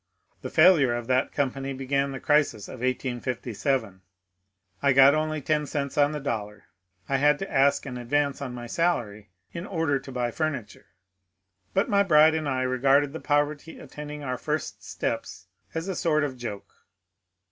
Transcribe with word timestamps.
The 0.41 0.49
failure 0.49 0.95
of 0.95 1.05
that 1.05 1.31
company 1.31 1.73
began 1.73 2.09
the 2.11 2.19
*^ 2.19 2.23
crisis" 2.23 2.67
of 2.67 2.79
1857. 2.81 4.01
I 4.81 4.93
got 4.93 5.13
only 5.13 5.41
ten 5.43 5.67
cents 5.67 5.95
on 5.95 6.11
the 6.11 6.19
dollar. 6.19 6.63
I 7.07 7.17
had 7.17 7.37
to 7.37 7.51
ask 7.51 7.85
an 7.85 7.99
advance 7.99 8.41
on 8.41 8.51
my 8.51 8.65
salary 8.65 9.29
in 9.53 9.67
order 9.67 9.99
to 9.99 10.11
buy 10.11 10.31
furniture.^ 10.31 10.85
But 11.75 11.87
my 11.87 12.01
bride 12.01 12.33
and 12.33 12.49
I 12.49 12.63
regarded 12.63 13.13
the 13.13 13.19
poverty 13.19 13.79
attending 13.79 14.23
our 14.23 14.39
first 14.39 14.83
steps 14.83 15.45
as 15.75 15.87
a 15.87 15.95
sort 15.95 16.23
of 16.23 16.35
joke. 16.35 16.73